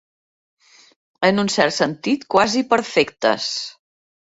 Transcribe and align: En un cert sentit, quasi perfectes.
En 1.29 1.43
un 1.43 1.51
cert 1.57 1.77
sentit, 1.77 2.25
quasi 2.37 2.65
perfectes. 2.75 3.49